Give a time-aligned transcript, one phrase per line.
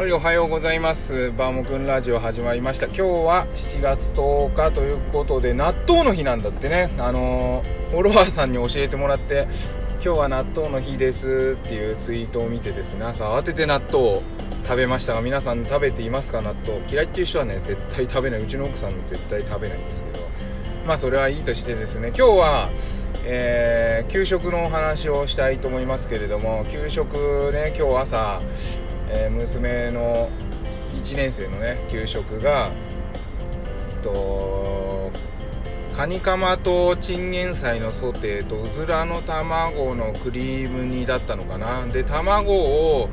[0.00, 1.30] はい、おはようございます。
[1.32, 2.86] バーモくんラジオ始まりました。
[2.86, 6.90] 今日は7月10日ということで、納豆の日なんだってね。
[6.96, 9.46] あのー、フォロワーさんに教えてもらって、
[9.96, 14.22] 今日は納豆の日ですっていうツイートを見てですね、朝慌てて納豆を
[14.64, 16.40] 食べましたが、皆さん食べていますか？
[16.40, 16.80] 納豆。
[16.88, 18.40] 嫌いっていう人はね、絶対食べない。
[18.40, 20.20] うちの奥さんも絶対食べないんですけど、
[20.86, 22.70] まあそれはいいとしてですね、今日は、
[23.24, 28.40] えー、給食のお話をしたいと思いますけれども給食ね今日朝
[29.12, 30.30] えー、娘の
[30.94, 32.70] 1年生のね給食が
[34.02, 35.10] と
[35.96, 41.84] カニカマとチンゲン菜のソテーとうずらの卵のクリーム煮だったのかな。
[41.86, 43.10] で卵を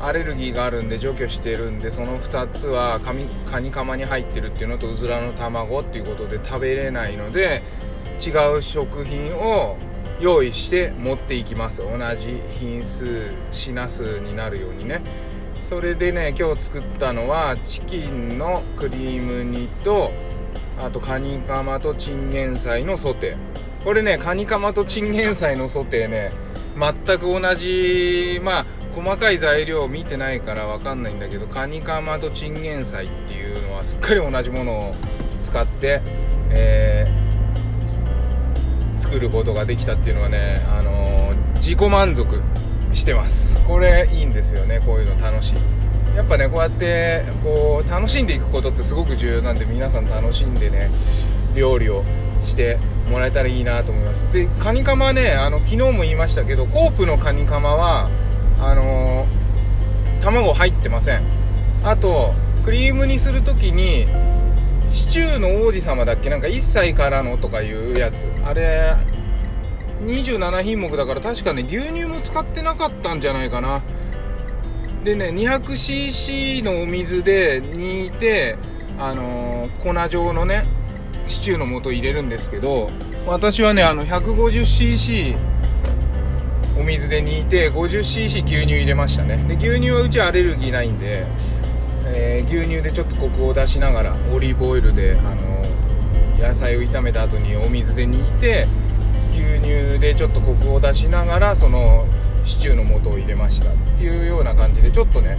[0.00, 3.00] アレルギーがあるんで除去してるんでその2つは
[3.46, 7.62] カニカマに入ってるっていうのとうずらの卵っていうことで食べれないので
[8.24, 9.76] 違う食品を
[10.20, 11.82] 用意して持っていきます。
[11.82, 15.02] 同じ品数品数になるようにね。
[15.62, 20.10] それでね今日作ったのはチキンのクリーム煮と
[20.78, 23.84] あとカニカマとチンゲン菜のソテー。
[23.84, 26.32] これねカニカマとチンゲン菜のソテーね
[26.78, 28.66] 全く同じまあ
[29.02, 34.94] 細かい材料を見てないから分かんないんだけどカニカマとチンゲン菜っていうのはすっかり同じものを
[35.40, 36.02] 使って、
[36.50, 42.42] えー、作ることができたっていうのはね、あのー、自己満足
[42.92, 43.58] してます。
[43.60, 45.54] これいいんですよねこういうの楽しい。
[46.14, 50.90] やっぱねこうやってこう楽しんでいくことってすごく重要なんで皆さん楽しんでね
[51.54, 52.04] 料理を
[52.42, 54.30] してもらえたらいいなと思います。
[54.30, 58.10] でカニカマねあの昨日も言いましたけどコープのカニカマは
[58.60, 61.22] あのー、卵入ってません。
[61.82, 64.06] あとクリームにする時に
[64.92, 66.28] シチューの王子様だっけ？
[66.30, 68.28] なんか1歳からのとかいうやつ。
[68.44, 68.96] あれ
[70.04, 73.82] 27品目だから確かね牛乳も使ってなかったんじゃないかな。
[75.04, 78.58] でね 200cc のお水で煮いて
[78.98, 80.64] あのー、粉状のね
[81.28, 82.90] シチューの素入れるんですけど
[83.26, 85.36] 私はねあの 150cc
[86.80, 89.36] お水で煮て 50cc 牛乳入れましたね。
[89.46, 91.26] で牛乳はうちアレルギーないんで、
[92.06, 95.62] えー、牛乳でちょっとコクを出しながらオリーブオイルで、あの、
[96.38, 98.66] 野菜を炒めた後にお水で煮て
[99.32, 102.06] 牛乳でちょっとコクを出しながらその
[102.46, 103.70] シチューの素を入れました。
[103.70, 105.36] っていうような感じでちょっとね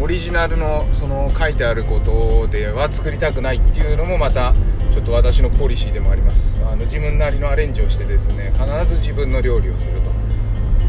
[0.00, 4.54] オリジナルのその書いてあることでは作りたくないっていうのもまた
[4.94, 6.62] ちょっと私のポリシーでもあります。
[6.64, 10.27] あの自分なりのアレンジをしてですね必ず自分の料理をすると。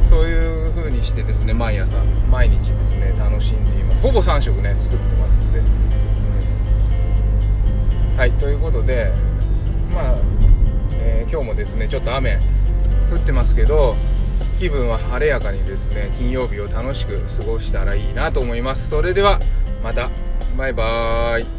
[0.09, 1.97] そういう風にしてですね毎朝
[2.31, 4.01] 毎日ですね楽しんでいます。
[4.01, 5.61] ほぼ3食ね作ってますんで、う
[8.15, 9.13] ん、はいということで
[9.93, 10.15] まあ
[10.93, 12.39] えー、今日もですねちょっと雨
[13.11, 13.95] 降ってますけど
[14.57, 18.89] 気分は晴れやかにですね金曜日を楽しく過ごしたらいいなと思います。
[18.89, 19.39] それでは
[19.83, 20.09] また。
[20.57, 21.58] バイバーイ。